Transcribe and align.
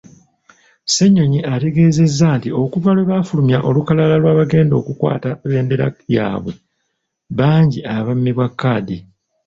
Ssenyonyi 0.87 1.39
ategeezezza 1.53 2.27
nti 2.37 2.49
okuva 2.61 2.89
lwebafulumya 2.95 3.57
olukalala 3.67 4.15
lw'abagenda 4.21 4.73
okukwata 4.81 5.29
bbendera 5.41 5.87
yabwe 6.15 6.53
bangi 7.37 7.79
abammibwa 7.95 8.47
kkaadi. 8.51 8.97